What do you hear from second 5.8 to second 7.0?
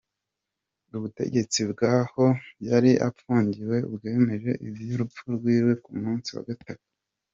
ku munsi wa gatatu.